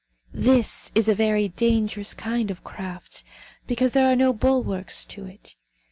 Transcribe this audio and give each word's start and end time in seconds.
"This 0.33 0.91
is 0.95 1.07
a 1.07 1.13
very 1.13 1.47
dangerous 1.49 2.15
kind 2.15 2.49
of 2.49 2.63
craft, 2.63 3.23
because 3.67 3.91
there 3.91 4.11
are 4.11 4.15
no 4.15 4.33
bulwarks 4.33 5.05
to 5.05 5.27
it. 5.27 5.53